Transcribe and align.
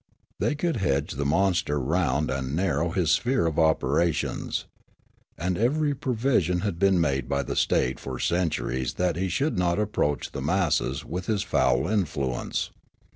They 0.39 0.55
could 0.55 0.77
hedge 0.77 1.11
the 1.11 1.27
monster 1.27 1.79
round 1.79 2.31
and 2.31 2.55
narrow 2.55 2.89
his 2.89 3.11
sphere 3.11 3.45
of 3.45 3.59
operations. 3.59 4.65
And 5.37 5.57
everj' 5.57 5.99
pro 6.01 6.13
vision 6.13 6.61
had 6.61 6.79
been 6.79 6.99
made 6.99 7.29
by 7.29 7.43
the 7.43 7.55
state 7.55 7.99
for 7.99 8.17
centuries 8.17 8.95
that 8.95 9.15
he 9.15 9.29
should 9.29 9.59
not 9.59 9.77
approach 9.77 10.31
the 10.31 10.41
masses 10.41 11.05
with 11.05 11.27
his 11.27 11.43
foul 11.43 11.87
influence. 11.87 12.71